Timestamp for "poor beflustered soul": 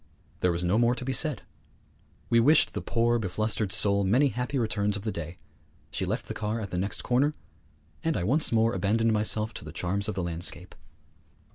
2.81-4.03